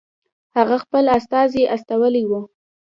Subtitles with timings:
[0.57, 2.41] هغه خپل استازی استولی وو.